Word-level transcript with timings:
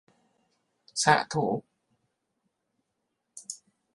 xạ 1.01 1.25
thủ 1.29 1.63